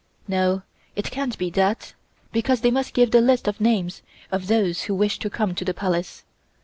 "No, 0.27 0.63
it 0.95 1.11
can't 1.11 1.37
be 1.37 1.51
that, 1.51 1.93
because 2.31 2.61
they 2.61 2.71
must 2.71 2.95
give 2.95 3.11
the 3.11 3.21
list 3.21 3.47
of 3.47 3.61
names 3.61 4.01
of 4.31 4.47
those 4.47 4.81
who 4.85 4.95
wish 4.95 5.19
to 5.19 5.29
come 5.29 5.53
to 5.53 5.63
the 5.63 5.75
Palace. 5.75 6.23